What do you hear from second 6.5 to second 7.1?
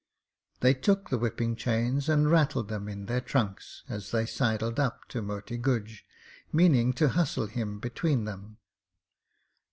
meaning to